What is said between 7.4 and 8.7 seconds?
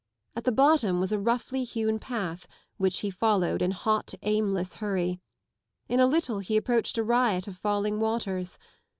of falling waters.